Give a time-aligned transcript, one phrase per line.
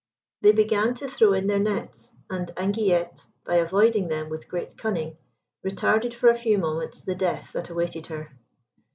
[0.41, 5.15] They began to throw in their nets, and Anguillette, by avoiding them with great cunning,
[5.63, 8.31] retarded for a few moments the death that awaited her.